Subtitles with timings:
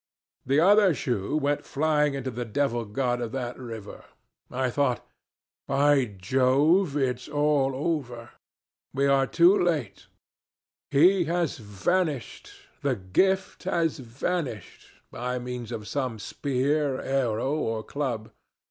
[0.47, 4.03] "The other shoe went flying unto the devil god of that river.
[4.49, 5.07] I thought,
[5.67, 6.97] 'By Jove!
[6.97, 8.31] it's all over.
[8.95, 10.07] We are too late;
[10.89, 12.49] he has vanished
[12.81, 18.31] the gift has vanished, by means of some spear, arrow, or club.